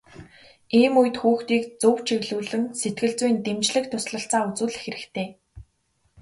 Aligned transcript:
Ийм 0.79 0.93
үед 1.01 1.15
хүүхдийг 1.21 1.63
зөв 1.81 1.97
чиглүүлэн 2.07 2.63
сэтгэл 2.79 3.13
зүйн 3.19 3.37
дэмжлэг 3.45 3.85
туслалцаа 3.89 4.41
үзүүлэх 4.49 4.81
хэрэгтэй. 4.83 5.27